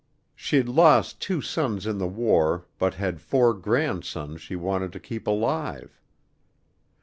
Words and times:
She'd 0.33 0.67
lost 0.67 1.21
two 1.21 1.41
sons 1.41 1.85
in 1.85 1.99
the 1.99 2.07
war 2.07 2.65
but 2.79 2.95
had 2.95 3.21
four 3.21 3.53
grandsons 3.53 4.41
she 4.41 4.55
wanted 4.55 4.91
to 4.93 4.99
keep 4.99 5.27
alive. 5.27 6.01